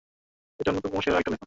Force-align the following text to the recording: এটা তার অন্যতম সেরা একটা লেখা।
এটা 0.59 0.63
তার 0.63 0.71
অন্যতম 0.71 1.01
সেরা 1.01 1.17
একটা 1.17 1.31
লেখা। 1.31 1.39